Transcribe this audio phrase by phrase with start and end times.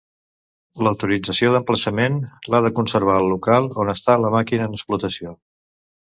[0.85, 2.17] L'autorització d'emplaçament
[2.55, 5.37] l'ha de conservar el local on està la màquina en explotació.